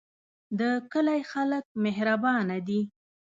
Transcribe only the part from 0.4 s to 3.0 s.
د کلی خلک مهربانه دي